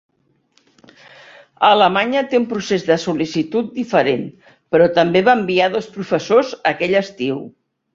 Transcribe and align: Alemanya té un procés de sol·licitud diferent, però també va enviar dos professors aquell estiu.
Alemanya 1.69 2.25
té 2.33 2.41
un 2.43 2.49
procés 2.55 2.87
de 2.89 2.99
sol·licitud 3.05 3.71
diferent, 3.79 4.27
però 4.75 4.93
també 5.01 5.27
va 5.31 5.41
enviar 5.43 5.73
dos 5.79 5.95
professors 6.01 6.61
aquell 6.77 7.03
estiu. 7.09 7.43